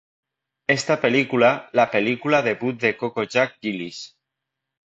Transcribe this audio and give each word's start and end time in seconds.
Esta 0.65 0.99
película 0.99 1.69
la 1.73 1.91
película 1.91 2.41
debut 2.41 2.79
de 2.81 2.97
Coco 2.97 3.21
Jack 3.21 3.57
Gillies. 3.61 4.17